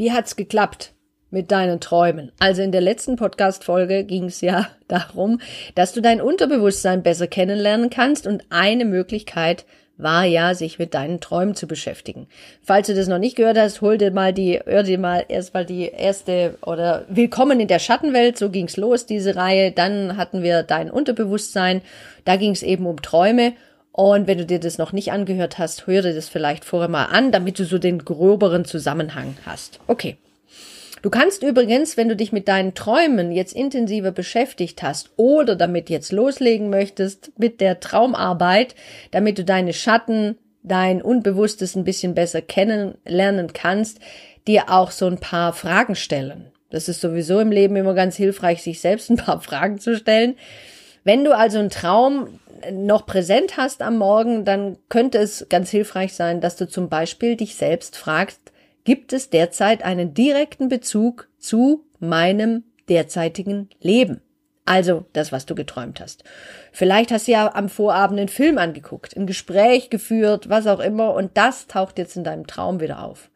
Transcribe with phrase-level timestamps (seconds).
[0.00, 0.94] Wie hat's geklappt
[1.28, 2.32] mit deinen Träumen?
[2.38, 5.42] Also in der letzten Podcast-Folge ging es ja darum,
[5.74, 9.66] dass du dein Unterbewusstsein besser kennenlernen kannst und eine Möglichkeit
[9.98, 12.28] war ja, sich mit deinen Träumen zu beschäftigen.
[12.62, 15.66] Falls du das noch nicht gehört hast, hol dir mal die, hör dir mal erstmal
[15.66, 19.70] die erste oder Willkommen in der Schattenwelt, so ging's los, diese Reihe.
[19.70, 21.82] Dann hatten wir dein Unterbewusstsein,
[22.24, 23.52] da ging's eben um Träume
[24.00, 27.04] und wenn du dir das noch nicht angehört hast, hör dir das vielleicht vorher mal
[27.04, 29.78] an, damit du so den gröberen Zusammenhang hast.
[29.88, 30.16] Okay.
[31.02, 35.90] Du kannst übrigens, wenn du dich mit deinen Träumen jetzt intensiver beschäftigt hast oder damit
[35.90, 38.74] jetzt loslegen möchtest mit der Traumarbeit,
[39.10, 43.98] damit du deine Schatten, dein Unbewusstes ein bisschen besser kennenlernen kannst,
[44.46, 46.50] dir auch so ein paar Fragen stellen.
[46.70, 50.36] Das ist sowieso im Leben immer ganz hilfreich, sich selbst ein paar Fragen zu stellen.
[51.04, 56.14] Wenn du also einen Traum noch präsent hast am Morgen, dann könnte es ganz hilfreich
[56.14, 58.40] sein, dass du zum Beispiel dich selbst fragst,
[58.84, 64.20] gibt es derzeit einen direkten Bezug zu meinem derzeitigen Leben?
[64.66, 66.22] Also das, was du geträumt hast.
[66.70, 71.14] Vielleicht hast du ja am Vorabend einen Film angeguckt, ein Gespräch geführt, was auch immer,
[71.14, 73.30] und das taucht jetzt in deinem Traum wieder auf.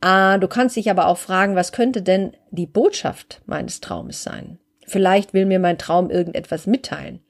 [0.00, 4.58] Ah, du kannst dich aber auch fragen, was könnte denn die Botschaft meines Traumes sein?
[4.92, 7.20] Vielleicht will mir mein Traum irgendetwas mitteilen.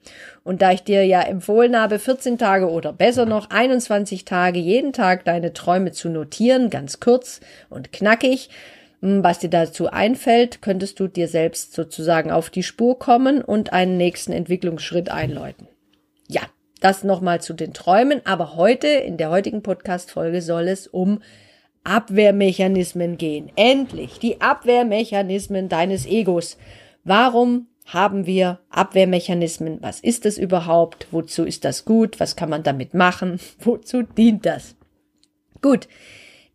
[0.43, 4.91] Und da ich dir ja empfohlen habe, 14 Tage oder besser noch 21 Tage jeden
[4.91, 8.49] Tag deine Träume zu notieren, ganz kurz und knackig,
[9.01, 13.71] hm, was dir dazu einfällt, könntest du dir selbst sozusagen auf die Spur kommen und
[13.71, 15.69] einen nächsten Entwicklungsschritt einläuten.
[16.27, 16.41] Ja,
[16.81, 21.21] das nochmal zu den Träumen, aber heute, in der heutigen Podcast-Folge soll es um
[21.85, 23.53] Abwehrmechanismen gehen.
[23.55, 26.57] Endlich die Abwehrmechanismen deines Egos.
[27.03, 29.79] Warum haben wir Abwehrmechanismen?
[29.81, 31.07] Was ist es überhaupt?
[31.11, 32.19] Wozu ist das gut?
[32.19, 33.39] Was kann man damit machen?
[33.59, 34.75] Wozu dient das?
[35.61, 35.87] Gut.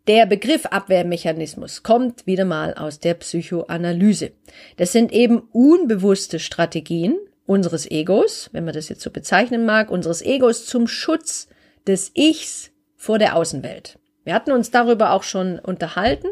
[0.07, 4.33] Der Begriff Abwehrmechanismus kommt wieder mal aus der Psychoanalyse.
[4.79, 10.23] Das sind eben unbewusste Strategien unseres Egos, wenn man das jetzt so bezeichnen mag, unseres
[10.23, 11.49] Egos zum Schutz
[11.87, 13.99] des Ichs vor der Außenwelt.
[14.25, 16.29] Wir hatten uns darüber auch schon unterhalten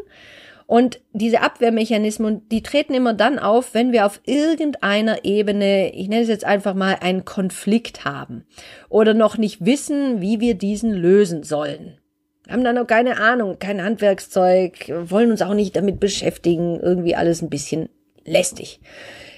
[0.67, 6.23] und diese Abwehrmechanismen, die treten immer dann auf, wenn wir auf irgendeiner Ebene, ich nenne
[6.23, 8.45] es jetzt einfach mal, einen Konflikt haben
[8.89, 11.97] oder noch nicht wissen, wie wir diesen lösen sollen.
[12.43, 17.15] Wir haben da noch keine Ahnung, kein Handwerkszeug, wollen uns auch nicht damit beschäftigen, irgendwie
[17.15, 17.87] alles ein bisschen
[18.25, 18.81] lästig.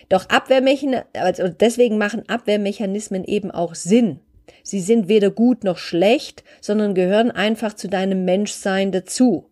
[0.09, 4.19] Doch Abwehrmechanismen, also deswegen machen Abwehrmechanismen eben auch Sinn.
[4.63, 9.48] Sie sind weder gut noch schlecht, sondern gehören einfach zu deinem Menschsein dazu.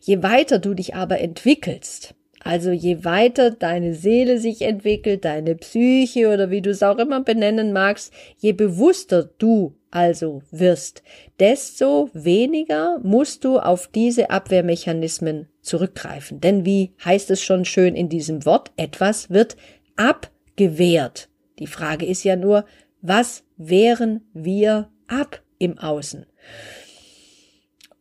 [0.00, 6.28] Je weiter du dich aber entwickelst, also je weiter deine Seele sich entwickelt, deine Psyche
[6.28, 11.02] oder wie du es auch immer benennen magst, je bewusster du also wirst,
[11.38, 16.40] desto weniger musst du auf diese Abwehrmechanismen zurückgreifen.
[16.40, 19.56] Denn wie heißt es schon schön in diesem Wort, etwas wird
[19.96, 21.28] abgewehrt.
[21.58, 22.64] Die Frage ist ja nur,
[23.02, 26.26] was wehren wir ab im Außen?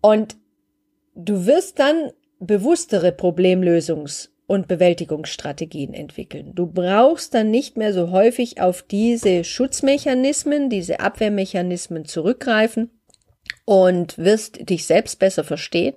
[0.01, 0.37] Und
[1.15, 6.53] Du wirst dann bewusstere Problemlösungs- und Bewältigungsstrategien entwickeln.
[6.55, 12.91] Du brauchst dann nicht mehr so häufig auf diese Schutzmechanismen, diese Abwehrmechanismen zurückgreifen,
[13.65, 15.95] und wirst dich selbst besser verstehen,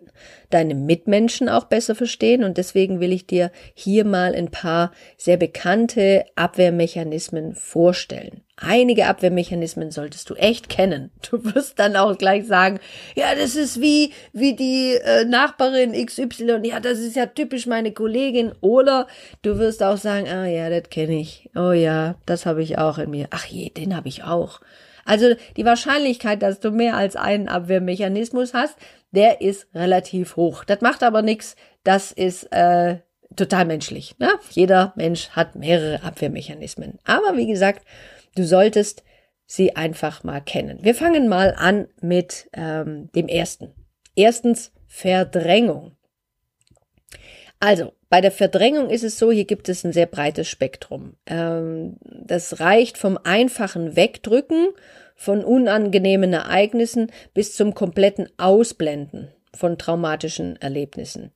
[0.50, 5.36] deine Mitmenschen auch besser verstehen und deswegen will ich dir hier mal ein paar sehr
[5.36, 8.44] bekannte Abwehrmechanismen vorstellen.
[8.56, 11.10] Einige Abwehrmechanismen solltest du echt kennen.
[11.31, 12.78] Du wirst dann auch gleich sagen,
[13.16, 17.93] ja, das ist wie wie die äh, Nachbarin XY, ja, das ist ja typisch meine
[17.93, 19.08] Kollegin oder
[19.43, 21.50] du wirst auch sagen, ah ja, das kenne ich.
[21.56, 23.26] Oh ja, das habe ich auch in mir.
[23.31, 24.61] Ach je, den habe ich auch.
[25.05, 28.76] Also die Wahrscheinlichkeit, dass du mehr als einen Abwehrmechanismus hast,
[29.11, 30.64] der ist relativ hoch.
[30.64, 31.56] Das macht aber nichts.
[31.82, 32.99] Das ist äh,
[33.37, 34.17] total menschlich.
[34.19, 34.31] Ne?
[34.50, 36.99] Jeder Mensch hat mehrere Abwehrmechanismen.
[37.05, 37.84] Aber wie gesagt,
[38.34, 39.04] du solltest
[39.46, 40.78] sie einfach mal kennen.
[40.82, 43.75] Wir fangen mal an mit ähm, dem ersten.
[44.16, 45.96] Erstens Verdrängung.
[47.60, 51.16] Also, bei der Verdrängung ist es so, hier gibt es ein sehr breites Spektrum.
[51.26, 54.69] Ähm, das reicht vom einfachen Wegdrücken
[55.16, 61.31] von unangenehmen Ereignissen bis zum kompletten Ausblenden von traumatischen Erlebnissen.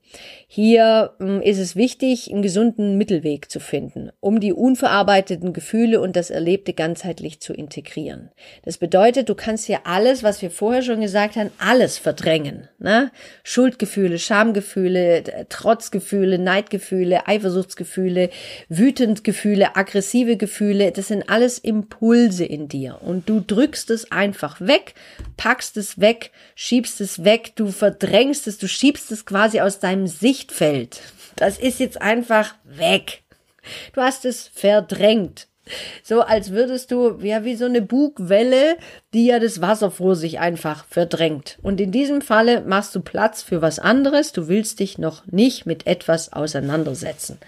[0.46, 6.16] Hier hm, ist es wichtig, einen gesunden Mittelweg zu finden, um die unverarbeiteten Gefühle und
[6.16, 8.30] das Erlebte ganzheitlich zu integrieren.
[8.64, 12.68] Das bedeutet, du kannst ja alles, was wir vorher schon gesagt haben, alles verdrängen.
[12.78, 13.10] Ne?
[13.44, 18.30] Schuldgefühle, Schamgefühle, Trotzgefühle, Neidgefühle, Eifersuchtsgefühle,
[18.68, 24.94] Wütendgefühle, aggressive Gefühle, das sind alles Impulse in dir und du drückst es einfach weg,
[25.36, 28.07] packst es weg, schiebst es weg, du verdrängst
[28.46, 31.00] es, du schiebst es quasi aus deinem Sichtfeld.
[31.36, 33.22] Das ist jetzt einfach weg.
[33.92, 35.48] Du hast es verdrängt.
[36.02, 38.76] So als würdest du, ja, wie so eine Bugwelle,
[39.12, 41.58] die ja das Wasser vor sich einfach verdrängt.
[41.62, 44.32] Und in diesem Falle machst du Platz für was anderes.
[44.32, 47.38] Du willst dich noch nicht mit etwas auseinandersetzen.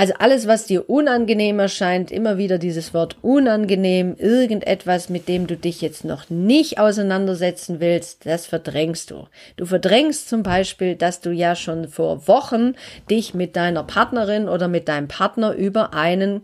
[0.00, 5.58] Also alles, was dir unangenehm erscheint, immer wieder dieses Wort unangenehm, irgendetwas, mit dem du
[5.58, 9.26] dich jetzt noch nicht auseinandersetzen willst, das verdrängst du.
[9.58, 12.76] Du verdrängst zum Beispiel, dass du ja schon vor Wochen
[13.10, 16.40] dich mit deiner Partnerin oder mit deinem Partner über einen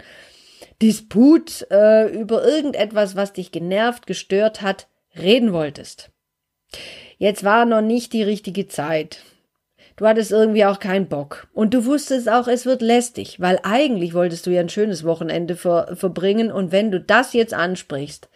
[0.83, 4.87] Disput, äh, über irgendetwas, was dich genervt, gestört hat,
[5.19, 6.11] reden wolltest.
[7.17, 9.23] Jetzt war noch nicht die richtige Zeit.
[9.97, 11.49] Du hattest irgendwie auch keinen Bock.
[11.55, 15.57] Und du wusstest auch, es wird lästig, weil eigentlich wolltest du ja ein schönes Wochenende
[15.57, 18.29] ver verbringen und wenn du das jetzt ansprichst,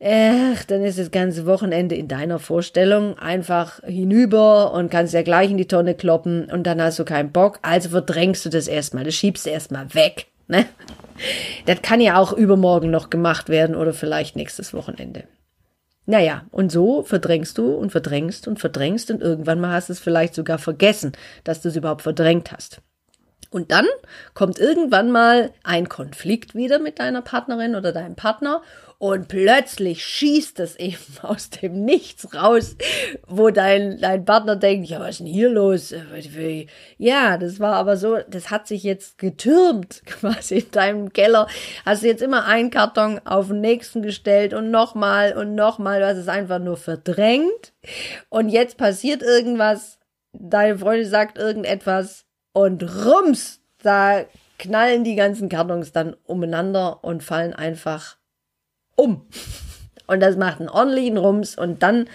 [0.00, 5.50] ach, dann ist das ganze Wochenende in deiner Vorstellung einfach hinüber und kannst ja gleich
[5.50, 9.02] in die Tonne kloppen und dann hast du keinen Bock, also verdrängst du das erstmal,
[9.02, 10.66] das schiebst du erstmal weg, ne?
[11.66, 15.24] Das kann ja auch übermorgen noch gemacht werden oder vielleicht nächstes Wochenende.
[16.10, 19.98] Naja, und so verdrängst du und verdrängst und verdrängst und irgendwann mal hast du es
[20.00, 21.12] vielleicht sogar vergessen,
[21.44, 22.80] dass du es überhaupt verdrängt hast.
[23.50, 23.84] Und dann
[24.32, 28.62] kommt irgendwann mal ein Konflikt wieder mit deiner Partnerin oder deinem Partner
[29.00, 32.76] und plötzlich schießt es eben aus dem Nichts raus,
[33.26, 35.94] wo dein, dein Partner denkt, ja, was ist denn hier los?
[36.98, 41.46] Ja, das war aber so, das hat sich jetzt getürmt quasi in deinem Keller.
[41.86, 46.18] Hast du jetzt immer einen Karton auf den nächsten gestellt und nochmal und nochmal, hast
[46.18, 47.72] es einfach nur verdrängt.
[48.28, 50.00] Und jetzt passiert irgendwas,
[50.32, 54.24] deine Freundin sagt irgendetwas und rums, da
[54.58, 58.17] knallen die ganzen Kartons dann umeinander und fallen einfach
[58.98, 59.26] um.
[60.06, 62.08] Und das macht einen ordentlichen Rums und dann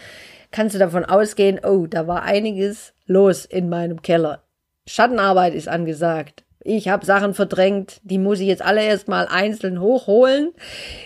[0.51, 4.44] kannst du davon ausgehen, oh, da war einiges los in meinem Keller.
[4.85, 6.44] Schattenarbeit ist angesagt.
[6.65, 10.53] Ich habe Sachen verdrängt, die muss ich jetzt alle erstmal einzeln hochholen.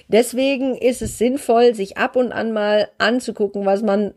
[0.07, 4.13] Deswegen ist es sinnvoll, sich ab und an mal anzugucken, was man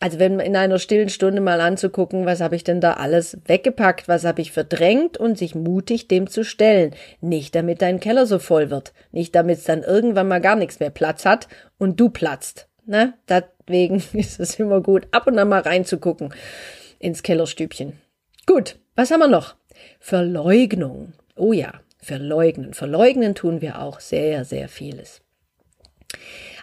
[0.00, 4.06] also wenn in einer stillen Stunde mal anzugucken, was habe ich denn da alles weggepackt,
[4.06, 6.94] was habe ich verdrängt und sich mutig dem zu stellen.
[7.20, 10.78] Nicht damit dein Keller so voll wird, nicht damit es dann irgendwann mal gar nichts
[10.78, 11.48] mehr Platz hat
[11.78, 12.68] und du platzt.
[12.86, 13.14] Ne?
[13.28, 16.32] Deswegen ist es immer gut, ab und an mal reinzugucken
[17.00, 17.94] ins Kellerstübchen.
[18.46, 19.56] Gut, was haben wir noch?
[19.98, 21.12] Verleugnung.
[21.36, 22.72] Oh ja, verleugnen.
[22.72, 25.20] Verleugnen tun wir auch sehr, sehr vieles.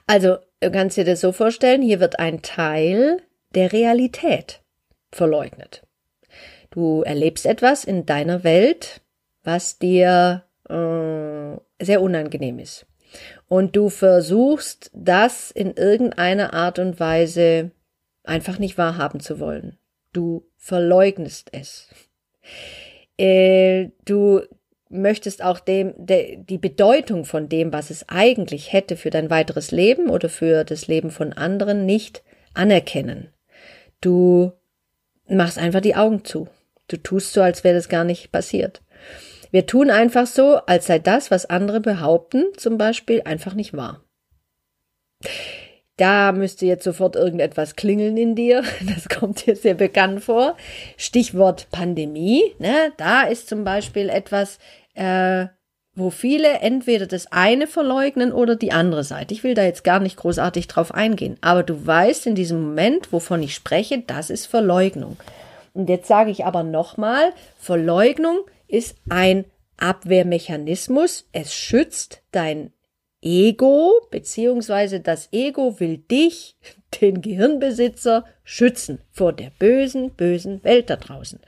[0.08, 3.22] Also, du kannst dir das so vorstellen, hier wird ein Teil
[3.54, 4.62] der Realität
[5.12, 5.84] verleugnet.
[6.72, 9.02] Du erlebst etwas in deiner Welt,
[9.44, 12.86] was dir äh, sehr unangenehm ist.
[13.48, 17.72] Und du versuchst, das in irgendeiner Art und Weise
[18.24, 19.78] einfach nicht wahrhaben zu wollen.
[20.12, 21.88] Du verleugnest es.
[23.18, 24.42] Äh, du
[24.90, 29.72] möchtest auch dem, de, die Bedeutung von dem, was es eigentlich hätte für dein weiteres
[29.72, 32.24] Leben oder für das Leben von anderen, nicht
[32.54, 33.30] anerkennen.
[34.02, 34.52] Du
[35.28, 36.48] machst einfach die Augen zu.
[36.88, 38.82] Du tust so, als wäre das gar nicht passiert.
[39.52, 44.04] Wir tun einfach so, als sei das, was andere behaupten, zum Beispiel einfach nicht wahr.
[45.98, 48.64] Da müsste jetzt sofort irgendetwas klingeln in dir.
[48.96, 50.56] Das kommt dir sehr bekannt vor.
[50.98, 52.54] Stichwort Pandemie.
[52.60, 52.92] Ne?
[52.98, 54.60] Da ist zum Beispiel etwas,
[54.94, 55.48] äh,
[55.96, 59.34] wo viele entweder das eine verleugnen oder die andere Seite.
[59.34, 61.38] Ich will da jetzt gar nicht großartig drauf eingehen.
[61.40, 65.18] Aber du weißt in diesem Moment, wovon ich spreche, das ist Verleugnung.
[65.74, 69.46] Und jetzt sage ich aber nochmal, Verleugnung ist ein
[69.78, 71.28] Abwehrmechanismus.
[71.32, 72.72] Es schützt dein
[73.26, 76.56] Ego, beziehungsweise das Ego will dich,
[77.02, 81.40] den Gehirnbesitzer, schützen vor der bösen, bösen Welt da draußen.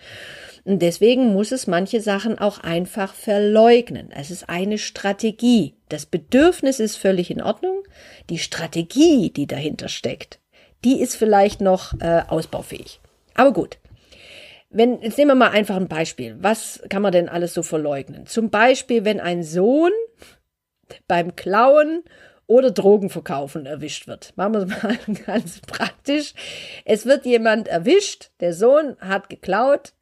[0.66, 4.10] Und deswegen muss es manche Sachen auch einfach verleugnen.
[4.12, 5.76] Es ist eine Strategie.
[5.88, 7.84] Das Bedürfnis ist völlig in Ordnung.
[8.30, 10.40] Die Strategie, die dahinter steckt,
[10.84, 13.00] die ist vielleicht noch äh, ausbaufähig.
[13.34, 13.78] Aber gut.
[14.70, 16.36] Wenn, jetzt nehmen wir mal einfach ein Beispiel.
[16.42, 18.26] Was kann man denn alles so verleugnen?
[18.26, 19.94] Zum Beispiel, wenn ein Sohn
[21.08, 22.04] beim Klauen
[22.48, 24.34] oder Drogenverkaufen erwischt wird.
[24.38, 26.34] Machen wir es mal ganz praktisch.
[26.86, 29.94] Es wird jemand erwischt, der Sohn hat geklaut,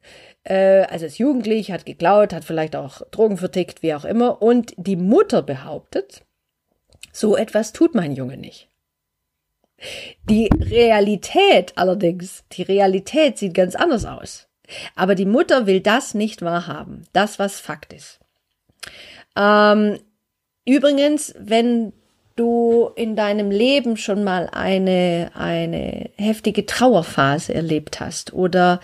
[0.44, 4.74] äh, also ist jugendlich, hat geklaut, hat vielleicht auch Drogen vertickt, wie auch immer, und
[4.76, 6.24] die Mutter behauptet,
[7.12, 8.68] so etwas tut mein Junge nicht.
[10.24, 14.48] Die Realität allerdings, die Realität sieht ganz anders aus.
[14.94, 18.18] Aber die Mutter will das nicht wahrhaben, das was Fakt ist.
[19.36, 19.98] Ähm,
[20.66, 21.92] übrigens, wenn
[22.36, 28.80] du in deinem Leben schon mal eine, eine heftige Trauerphase erlebt hast oder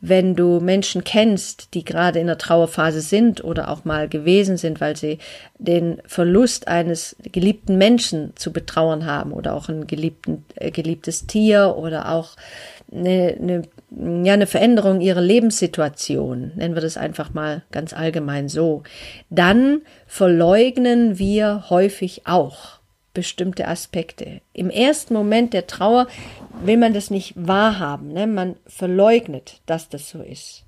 [0.00, 4.80] wenn du Menschen kennst, die gerade in der Trauerphase sind oder auch mal gewesen sind,
[4.80, 5.18] weil sie
[5.58, 11.76] den Verlust eines geliebten Menschen zu betrauern haben oder auch ein geliebten, äh, geliebtes Tier
[11.78, 12.36] oder auch
[12.92, 18.82] eine, eine, ja, eine Veränderung ihrer Lebenssituation, nennen wir das einfach mal ganz allgemein so,
[19.30, 22.80] dann verleugnen wir häufig auch
[23.14, 24.42] bestimmte Aspekte.
[24.52, 26.06] Im ersten Moment der Trauer
[26.62, 28.12] will man das nicht wahrhaben.
[28.12, 28.26] Ne?
[28.26, 30.64] Man verleugnet, dass das so ist.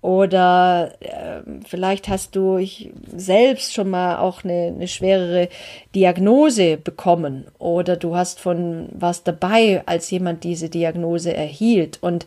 [0.00, 5.50] Oder äh, vielleicht hast du ich selbst schon mal auch eine, eine schwerere
[5.94, 11.98] Diagnose bekommen oder du hast von was dabei, als jemand diese Diagnose erhielt.
[12.00, 12.26] Und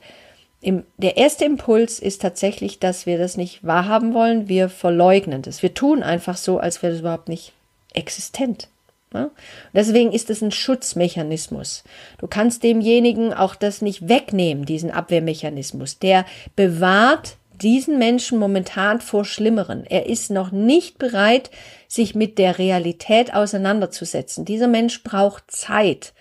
[0.63, 4.47] im, der erste Impuls ist tatsächlich, dass wir das nicht wahrhaben wollen.
[4.47, 5.61] Wir verleugnen das.
[5.61, 7.51] Wir tun einfach so, als wäre das überhaupt nicht
[7.93, 8.69] existent.
[9.11, 9.29] Ne?
[9.73, 11.83] Deswegen ist es ein Schutzmechanismus.
[12.17, 15.99] Du kannst demjenigen auch das nicht wegnehmen, diesen Abwehrmechanismus.
[15.99, 19.85] Der bewahrt diesen Menschen momentan vor Schlimmeren.
[19.85, 21.51] Er ist noch nicht bereit,
[21.89, 24.45] sich mit der Realität auseinanderzusetzen.
[24.45, 26.13] Dieser Mensch braucht Zeit.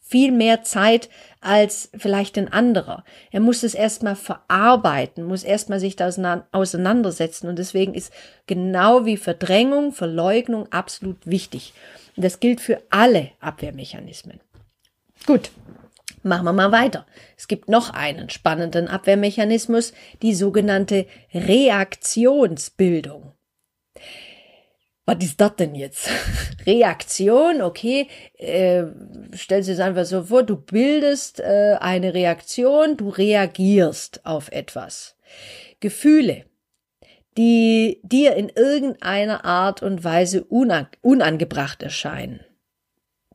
[0.00, 1.08] Viel mehr Zeit
[1.40, 3.04] als vielleicht ein anderer.
[3.30, 6.10] Er muss es erstmal verarbeiten, muss erstmal sich da
[6.52, 7.48] auseinandersetzen.
[7.48, 8.12] Und deswegen ist
[8.46, 11.72] genau wie Verdrängung, Verleugnung absolut wichtig.
[12.16, 14.40] Und das gilt für alle Abwehrmechanismen.
[15.26, 15.50] Gut,
[16.22, 17.06] machen wir mal weiter.
[17.36, 19.92] Es gibt noch einen spannenden Abwehrmechanismus,
[20.22, 23.32] die sogenannte Reaktionsbildung.
[25.06, 26.08] Was ist das denn jetzt?
[26.66, 28.06] Reaktion, okay,
[28.38, 28.84] äh,
[29.34, 35.16] stell dir das einfach so vor, du bildest äh, eine Reaktion, du reagierst auf etwas.
[35.80, 36.44] Gefühle
[37.36, 42.40] die dir in irgendeiner Art und Weise unang unangebracht erscheinen,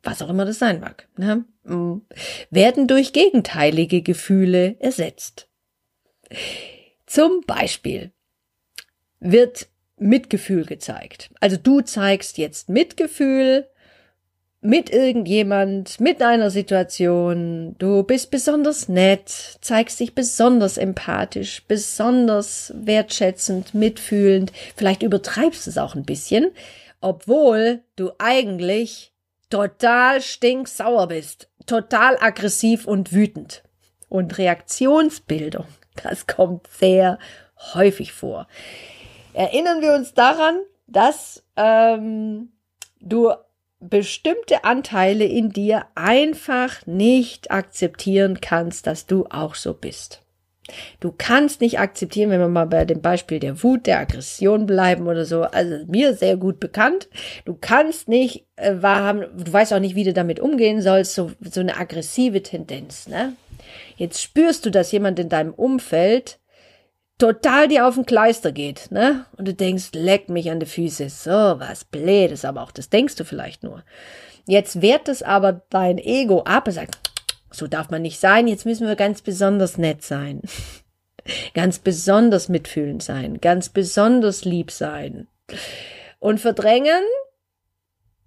[0.03, 1.45] was auch immer das sein mag, ne?
[1.63, 2.01] Mm.
[2.51, 5.49] werden durch gegenteilige Gefühle ersetzt.
[7.07, 8.11] Zum Beispiel
[9.19, 11.29] wird Mitgefühl gezeigt.
[11.39, 13.67] Also du zeigst jetzt Mitgefühl
[14.65, 17.75] mit irgendjemand, mit einer Situation.
[17.77, 19.29] Du bist besonders nett,
[19.61, 24.51] zeigst dich besonders empathisch, besonders wertschätzend, mitfühlend.
[24.75, 26.51] Vielleicht übertreibst du es auch ein bisschen,
[26.99, 29.13] obwohl du eigentlich
[29.51, 33.63] total stinksauer bist, total aggressiv und wütend.
[34.09, 35.65] Und Reaktionsbildung,
[36.03, 37.19] das kommt sehr
[37.75, 38.47] häufig vor.
[39.35, 42.53] Erinnern wir uns daran, dass ähm,
[43.01, 43.31] du
[43.81, 50.21] bestimmte Anteile in dir einfach nicht akzeptieren kannst, dass du auch so bist.
[51.01, 55.05] Du kannst nicht akzeptieren, wenn wir mal bei dem Beispiel der Wut, der Aggression bleiben
[55.05, 57.09] oder so, also mir sehr gut bekannt.
[57.43, 61.31] Du kannst nicht äh, wahrhaben, du weißt auch nicht, wie du damit umgehen sollst, so,
[61.41, 63.33] so eine aggressive Tendenz, ne?
[63.97, 66.39] Jetzt spürst du, dass jemand in deinem Umfeld
[67.17, 69.25] total dir auf den Kleister geht, ne?
[69.37, 73.15] Und du denkst, leck mich an die Füße, so was Blödes, aber auch das denkst
[73.15, 73.83] du vielleicht nur.
[74.47, 76.97] Jetzt wehrt es aber dein Ego ab und sagt,
[77.51, 80.41] so darf man nicht sein, jetzt müssen wir ganz besonders nett sein.
[81.53, 85.27] ganz besonders mitfühlend sein, ganz besonders lieb sein.
[86.19, 87.03] Und verdrängen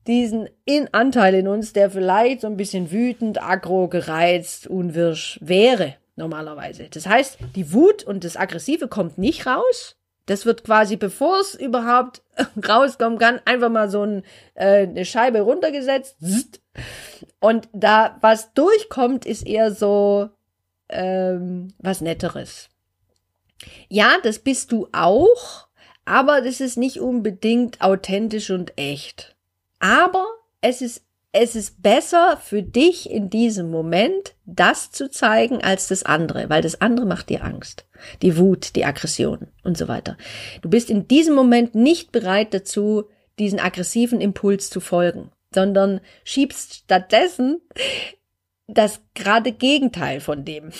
[0.06, 5.96] diesen in Anteil in uns, der vielleicht so ein bisschen wütend, aggro, gereizt, unwirsch wäre
[6.18, 6.88] normalerweise.
[6.90, 9.96] Das heißt, die Wut und das Aggressive kommt nicht raus.
[10.26, 12.22] Das wird quasi, bevor es überhaupt
[12.68, 14.22] rauskommen kann, einfach mal so ein,
[14.54, 16.16] äh, eine Scheibe runtergesetzt.
[17.40, 20.28] Und da, was durchkommt, ist eher so
[20.90, 22.68] ähm, was Netteres.
[23.88, 25.68] Ja, das bist du auch,
[26.04, 29.34] aber das ist nicht unbedingt authentisch und echt.
[29.78, 30.26] Aber
[30.60, 36.02] es ist es ist besser für dich in diesem Moment, das zu zeigen, als das
[36.02, 37.86] andere, weil das andere macht dir Angst.
[38.22, 40.16] Die Wut, die Aggression und so weiter.
[40.62, 43.04] Du bist in diesem Moment nicht bereit dazu,
[43.38, 47.60] diesen aggressiven Impuls zu folgen, sondern schiebst stattdessen
[48.66, 50.70] das gerade Gegenteil von dem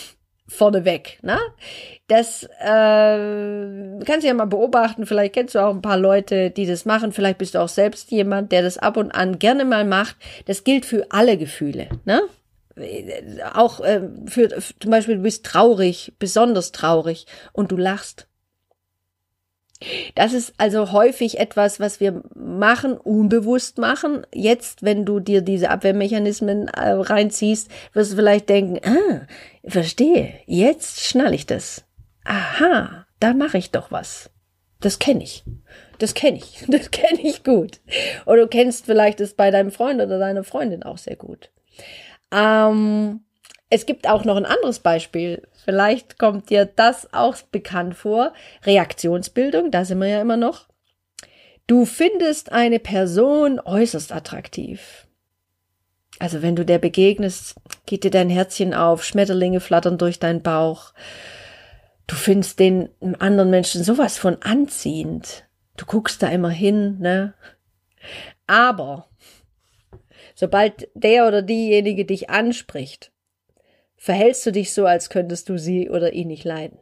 [0.49, 1.19] vorneweg.
[1.23, 1.39] Ne?
[2.09, 5.07] Das äh, kannst du ja mal beobachten.
[5.07, 7.13] Vielleicht kennst du auch ein paar Leute, die das machen.
[7.13, 10.17] Vielleicht bist du auch selbst jemand, der das ab und an gerne mal macht.
[10.47, 11.89] Das gilt für alle Gefühle.
[12.05, 12.23] Ne?
[13.55, 18.27] Auch äh, für zum Beispiel, du bist traurig, besonders traurig und du lachst.
[20.15, 24.27] Das ist also häufig etwas, was wir machen, unbewusst machen.
[24.33, 29.27] Jetzt, wenn du dir diese Abwehrmechanismen äh, reinziehst, wirst du vielleicht denken, ah,
[29.65, 31.85] verstehe, jetzt schnall ich das.
[32.25, 34.31] Aha, da mache ich doch was.
[34.81, 35.45] Das kenne ich.
[35.99, 36.65] Das kenne ich.
[36.69, 37.81] Das kenne ich gut.
[38.27, 41.51] Oder du kennst vielleicht es bei deinem Freund oder deiner Freundin auch sehr gut.
[42.33, 43.21] Ähm,
[43.71, 45.43] es gibt auch noch ein anderes Beispiel.
[45.65, 48.33] Vielleicht kommt dir das auch bekannt vor.
[48.65, 50.69] Reaktionsbildung, da sind wir ja immer noch.
[51.67, 55.07] Du findest eine Person äußerst attraktiv.
[56.19, 60.95] Also wenn du der begegnest, geht dir dein Herzchen auf, Schmetterlinge flattern durch deinen Bauch.
[62.07, 62.89] Du findest den
[63.19, 65.45] anderen Menschen sowas von anziehend.
[65.77, 67.35] Du guckst da immer hin, ne?
[68.47, 69.09] Aber
[70.35, 73.13] sobald der oder diejenige dich anspricht,
[73.99, 76.79] verhältst du dich so, als könntest du sie oder ihn nicht leiden.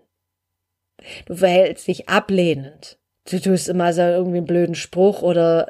[1.27, 2.99] Du verhältst dich ablehnend.
[3.29, 5.69] Du tust immer so irgendwie einen blöden Spruch oder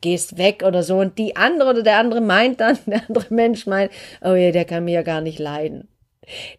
[0.00, 0.98] gehst weg oder so.
[0.98, 4.64] Und die andere oder der andere meint dann, der andere Mensch meint, oh ja, der
[4.64, 5.88] kann mir ja gar nicht leiden.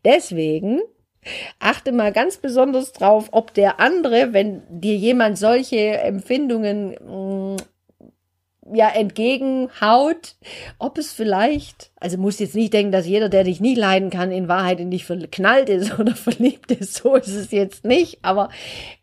[0.06, 0.82] Deswegen
[1.60, 7.58] achte mal ganz besonders drauf, ob der andere, wenn dir jemand solche Empfindungen mm,
[8.74, 10.36] ja entgegenhaut,
[10.80, 14.32] ob es vielleicht, also muss jetzt nicht denken, dass jeder, der dich nie leiden kann,
[14.32, 18.50] in Wahrheit in dich verknallt ist oder verliebt ist, so ist es jetzt nicht, aber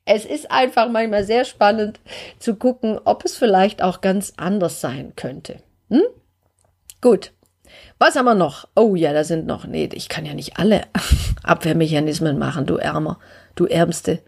[0.05, 2.01] es ist einfach manchmal sehr spannend
[2.39, 5.63] zu gucken, ob es vielleicht auch ganz anders sein könnte.
[5.91, 6.03] Hm?
[7.01, 7.33] Gut.
[7.99, 8.69] Was haben wir noch?
[8.77, 10.83] Oh ja, da sind noch, nee, ich kann ja nicht alle
[11.43, 13.19] Abwehrmechanismen machen, du Ärmer,
[13.55, 14.21] du Ärmste.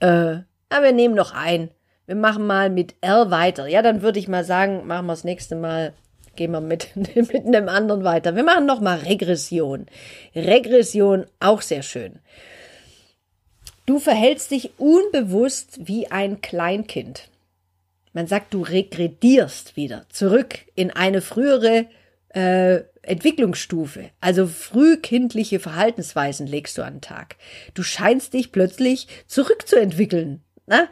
[0.00, 0.38] Äh,
[0.68, 1.70] aber wir nehmen noch ein.
[2.06, 3.66] Wir machen mal mit R weiter.
[3.66, 5.92] Ja, dann würde ich mal sagen, machen wir das nächste Mal,
[6.36, 8.36] gehen wir mit, mit einem anderen weiter.
[8.36, 9.86] Wir machen noch mal Regression.
[10.34, 12.20] Regression, auch sehr schön.
[13.86, 17.28] Du verhältst dich unbewusst wie ein Kleinkind.
[18.12, 21.86] Man sagt, du regredierst wieder zurück in eine frühere
[22.30, 24.10] äh, Entwicklungsstufe.
[24.20, 27.36] Also frühkindliche Verhaltensweisen legst du an den Tag.
[27.74, 30.42] Du scheinst dich plötzlich zurückzuentwickeln.
[30.66, 30.88] Na?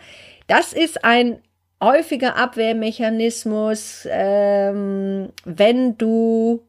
[0.47, 1.41] Das ist ein
[1.83, 6.63] häufiger Abwehrmechanismus, ähm, wenn du,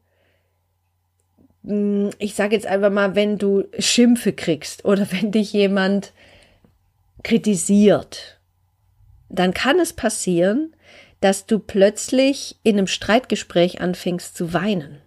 [1.64, 6.12] hm, ich sage jetzt einfach mal, wenn du Schimpfe kriegst oder wenn dich jemand
[7.22, 8.38] kritisiert,
[9.28, 10.74] dann kann es passieren,
[11.20, 15.00] dass du plötzlich in einem Streitgespräch anfängst zu weinen.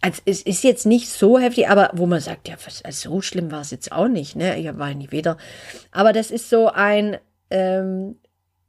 [0.00, 3.52] Also es ist jetzt nicht so heftig, aber wo man sagt, ja, also so schlimm
[3.52, 4.58] war es jetzt auch nicht, ne?
[4.58, 5.36] Ich weine nicht wieder.
[5.92, 7.18] Aber das ist so ein
[7.50, 8.16] ähm,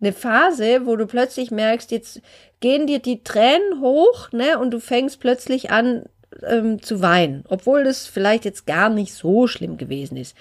[0.01, 2.21] eine Phase, wo du plötzlich merkst, jetzt
[2.59, 6.05] gehen dir die Tränen hoch, ne, und du fängst plötzlich an
[6.45, 10.35] ähm, zu weinen, obwohl das vielleicht jetzt gar nicht so schlimm gewesen ist.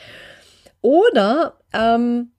[0.81, 2.31] Oder ähm,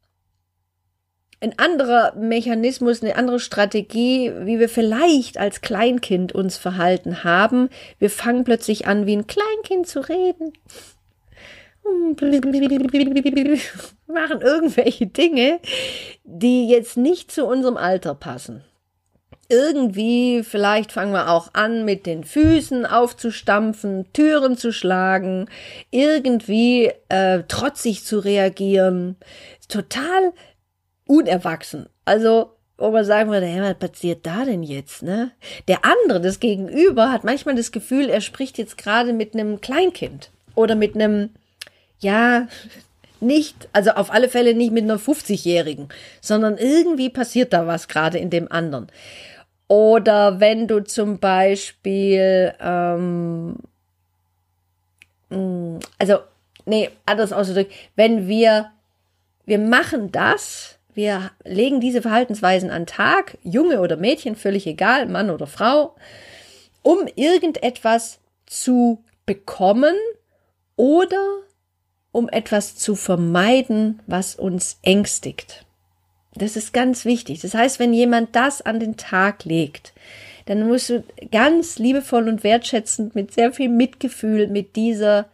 [1.42, 7.70] ein anderer Mechanismus, eine andere Strategie, wie wir vielleicht als Kleinkind uns verhalten haben.
[8.00, 10.54] Wir fangen plötzlich an, wie ein Kleinkind zu reden
[14.08, 15.60] machen irgendwelche Dinge,
[16.24, 18.63] die jetzt nicht zu unserem Alter passen.
[19.50, 25.50] Irgendwie, vielleicht fangen wir auch an, mit den Füßen aufzustampfen, Türen zu schlagen,
[25.89, 29.17] irgendwie äh, trotzig zu reagieren.
[29.67, 30.32] Total
[31.06, 31.88] unerwachsen.
[32.06, 35.32] Also, wo man sagen würde, hey, was passiert da denn jetzt, ne?
[35.67, 40.32] Der andere, das Gegenüber, hat manchmal das Gefühl, er spricht jetzt gerade mit einem Kleinkind
[40.56, 41.32] oder mit einem
[42.02, 42.48] ja,
[43.22, 48.18] nicht, also auf alle Fälle nicht mit einer 50-Jährigen, sondern irgendwie passiert da was gerade
[48.18, 48.88] in dem anderen.
[49.68, 53.56] Oder wenn du zum Beispiel, ähm,
[55.30, 56.18] mm, also,
[56.66, 58.72] nee, anders ausgedrückt, wenn wir,
[59.46, 65.30] wir machen das, wir legen diese Verhaltensweisen an Tag, Junge oder Mädchen, völlig egal, Mann
[65.30, 65.96] oder Frau,
[66.82, 69.96] um irgendetwas zu bekommen
[70.76, 71.44] oder
[72.12, 75.65] um etwas zu vermeiden, was uns ängstigt.
[76.34, 77.41] Das ist ganz wichtig.
[77.41, 79.93] Das heißt, wenn jemand das an den Tag legt,
[80.45, 85.30] dann musst du ganz liebevoll und wertschätzend mit sehr viel Mitgefühl mit dieser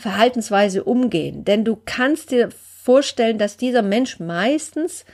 [0.00, 1.44] Verhaltensweise umgehen.
[1.44, 5.04] Denn du kannst dir vorstellen, dass dieser Mensch meistens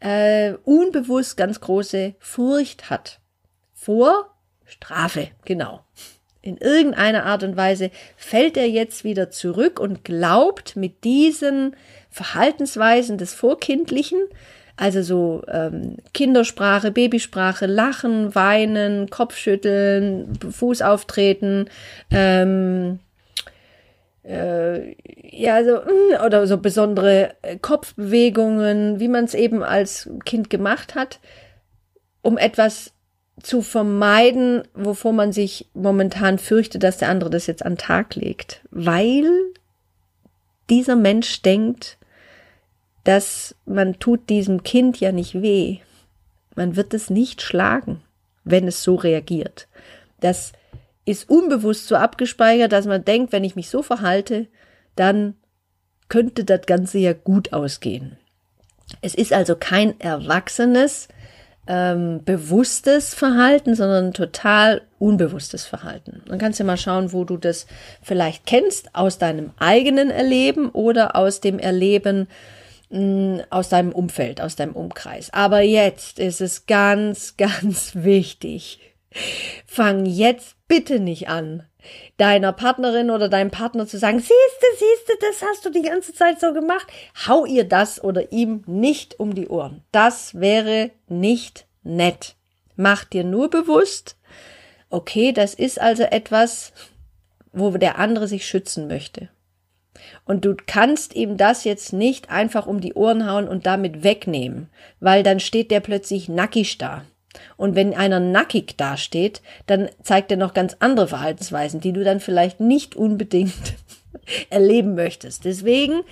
[0.00, 3.20] äh, unbewusst ganz große Furcht hat.
[3.74, 4.30] Vor
[4.64, 5.84] Strafe, genau.
[6.46, 11.74] In irgendeiner Art und Weise fällt er jetzt wieder zurück und glaubt mit diesen
[12.10, 14.20] Verhaltensweisen des Vorkindlichen,
[14.76, 21.68] also so ähm, Kindersprache, Babysprache, Lachen, Weinen, Kopfschütteln, Fuß auftreten,
[22.10, 23.00] ähm,
[24.22, 24.94] äh,
[25.36, 30.94] ja, so, mm, oder so besondere äh, Kopfbewegungen, wie man es eben als Kind gemacht
[30.94, 31.20] hat,
[32.22, 32.92] um etwas
[33.42, 38.14] zu vermeiden, wovor man sich momentan fürchtet, dass der andere das jetzt an den Tag
[38.14, 38.62] legt.
[38.70, 39.30] Weil
[40.70, 41.98] dieser Mensch denkt,
[43.04, 45.78] dass man tut diesem Kind ja nicht weh.
[46.54, 48.02] Man wird es nicht schlagen,
[48.44, 49.68] wenn es so reagiert.
[50.20, 50.52] Das
[51.04, 54.48] ist unbewusst so abgespeichert, dass man denkt, wenn ich mich so verhalte,
[54.96, 55.34] dann
[56.08, 58.16] könnte das Ganze ja gut ausgehen.
[59.02, 61.08] Es ist also kein erwachsenes,
[61.66, 66.22] ähm, bewusstes Verhalten, sondern total unbewusstes Verhalten.
[66.26, 67.66] Dann kannst du mal schauen, wo du das
[68.02, 72.28] vielleicht kennst aus deinem eigenen Erleben oder aus dem Erleben
[73.50, 75.32] aus deinem Umfeld, aus deinem Umkreis.
[75.32, 78.80] Aber jetzt ist es ganz, ganz wichtig.
[79.66, 81.64] Fang jetzt bitte nicht an,
[82.16, 86.40] deiner Partnerin oder deinem Partner zu sagen, siehste, siehste, das hast du die ganze Zeit
[86.40, 86.86] so gemacht.
[87.26, 89.82] Hau ihr das oder ihm nicht um die Ohren.
[89.92, 92.34] Das wäre nicht nett.
[92.76, 94.16] Mach dir nur bewusst,
[94.90, 96.72] okay, das ist also etwas,
[97.52, 99.30] wo der andere sich schützen möchte.
[100.24, 104.68] Und du kannst ihm das jetzt nicht einfach um die Ohren hauen und damit wegnehmen,
[105.00, 107.04] weil dann steht der plötzlich nackig da.
[107.56, 112.20] Und wenn einer nackig dasteht, dann zeigt er noch ganz andere Verhaltensweisen, die du dann
[112.20, 113.74] vielleicht nicht unbedingt
[114.50, 115.44] erleben möchtest.
[115.44, 116.02] Deswegen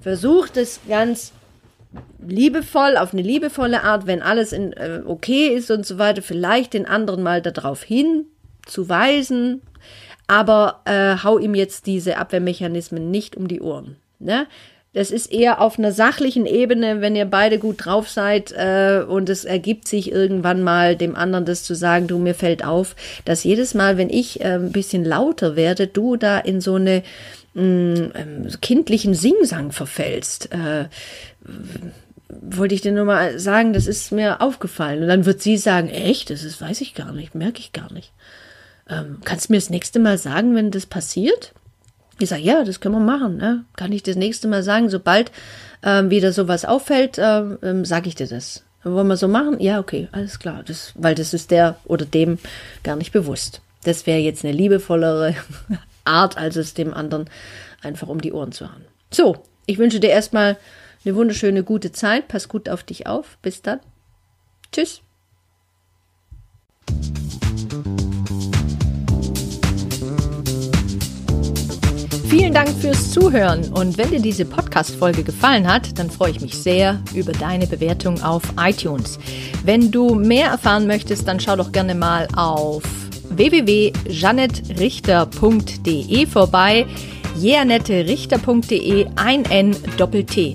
[0.00, 1.32] versucht es ganz
[2.26, 6.74] liebevoll, auf eine liebevolle Art, wenn alles in, äh, okay ist und so weiter, vielleicht
[6.74, 9.62] den anderen mal darauf hinzuweisen,
[10.26, 13.96] aber äh, hau ihm jetzt diese Abwehrmechanismen nicht um die Ohren.
[14.18, 14.46] Ne?
[14.94, 19.28] Das ist eher auf einer sachlichen Ebene, wenn ihr beide gut drauf seid äh, und
[19.28, 23.44] es ergibt sich irgendwann mal dem anderen das zu sagen, du mir fällt auf, dass
[23.44, 27.02] jedes Mal, wenn ich äh, ein bisschen lauter werde, du da in so eine
[27.54, 30.52] mh, mm, ähm, kindlichen Singsang verfällst.
[30.52, 30.86] Äh,
[32.28, 35.02] wollte ich dir nur mal sagen, das ist mir aufgefallen.
[35.02, 37.92] Und dann wird sie sagen, echt, das ist, weiß ich gar nicht, merke ich gar
[37.92, 38.12] nicht
[38.88, 41.52] ähm, kannst du mir das nächste Mal sagen, wenn das passiert?
[42.18, 43.36] Ich sage, ja, das können wir machen.
[43.36, 43.64] Ne?
[43.76, 45.32] Kann ich das nächste Mal sagen, sobald
[45.82, 48.64] ähm, wieder sowas auffällt, ähm, ähm sage ich dir das.
[48.84, 49.60] Wollen wir so machen?
[49.60, 50.62] Ja, okay, alles klar.
[50.64, 52.38] Das, weil das ist der oder dem
[52.82, 53.62] gar nicht bewusst.
[53.84, 55.34] Das wäre jetzt eine liebevollere
[56.04, 57.30] Art, als es dem anderen
[57.82, 58.84] einfach um die Ohren zu hauen.
[59.10, 60.58] So, ich wünsche dir erstmal
[61.04, 62.28] eine wunderschöne, gute Zeit.
[62.28, 63.38] Pass gut auf dich auf.
[63.42, 63.80] Bis dann.
[64.72, 65.03] Tschüss.
[72.36, 76.56] Vielen Dank fürs Zuhören und wenn dir diese Podcast-Folge gefallen hat, dann freue ich mich
[76.56, 79.20] sehr über deine Bewertung auf iTunes.
[79.62, 82.82] Wenn du mehr erfahren möchtest, dann schau doch gerne mal auf
[83.28, 86.86] www.janettrichter.de vorbei.
[87.40, 90.54] jeanetterichter.de ein N Doppel T.